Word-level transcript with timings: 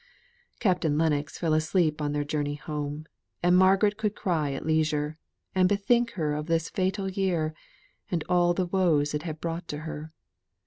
Captain 0.59 0.97
Lennox 0.97 1.37
fell 1.37 1.53
asleep 1.53 2.01
on 2.01 2.11
their 2.11 2.23
journey 2.23 2.55
home; 2.55 3.05
and 3.43 3.55
Margaret 3.55 3.97
could 3.97 4.15
cry 4.15 4.51
at 4.51 4.65
leisure, 4.65 5.19
and 5.53 5.69
bethink 5.69 6.13
her 6.13 6.33
of 6.33 6.47
this 6.47 6.71
fatal 6.71 7.07
year, 7.07 7.53
and 8.09 8.23
all 8.27 8.55
the 8.55 8.65
woes 8.65 9.13
it 9.13 9.21
had 9.21 9.39
brought 9.39 9.67
to 9.67 9.81
her. 9.85 10.11